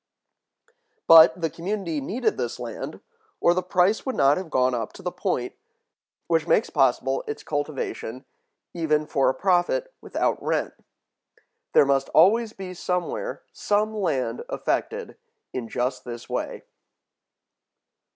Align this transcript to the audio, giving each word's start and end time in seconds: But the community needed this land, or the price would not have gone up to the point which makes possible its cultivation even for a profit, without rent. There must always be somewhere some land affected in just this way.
But 1.05 1.39
the 1.39 1.49
community 1.51 2.01
needed 2.01 2.35
this 2.35 2.59
land, 2.59 3.01
or 3.39 3.53
the 3.53 3.61
price 3.61 4.03
would 4.03 4.15
not 4.15 4.35
have 4.35 4.49
gone 4.49 4.73
up 4.73 4.93
to 4.93 5.03
the 5.03 5.11
point 5.11 5.53
which 6.25 6.47
makes 6.47 6.71
possible 6.71 7.23
its 7.27 7.43
cultivation 7.43 8.25
even 8.73 9.05
for 9.05 9.29
a 9.29 9.33
profit, 9.35 9.93
without 10.01 10.41
rent. 10.41 10.73
There 11.73 11.85
must 11.85 12.09
always 12.15 12.51
be 12.51 12.73
somewhere 12.73 13.43
some 13.53 13.93
land 13.95 14.43
affected 14.49 15.17
in 15.53 15.69
just 15.69 16.03
this 16.03 16.27
way. 16.27 16.63